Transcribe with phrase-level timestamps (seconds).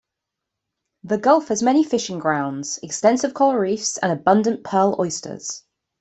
[1.03, 5.63] The gulf has many fishing grounds, extensive coral reefs, and abundant pearl oysters.